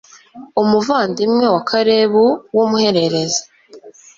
umuvandimwe 0.61 1.45
wa 1.53 1.61
kalebu 1.69 2.25
w'umuhererezi 2.55 3.41